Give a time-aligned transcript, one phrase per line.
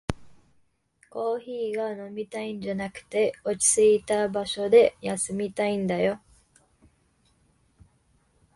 [1.11, 6.19] コーヒーが飲みたいんじゃなくて、落ちついた場所で休みたいんだよ